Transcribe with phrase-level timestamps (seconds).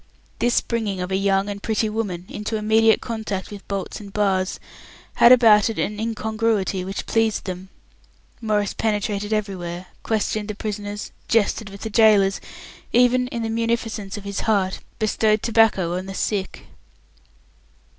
[0.39, 4.59] This bringing of a young and pretty woman into immediate contact with bolts and bars
[5.17, 7.69] had about it an incongruity which pleased them.
[8.41, 12.41] Maurice penetrated everywhere, questioned the prisoners, jested with the gaolers,
[12.91, 16.65] even, in the munificence of his heart, bestowed tobacco on the sick.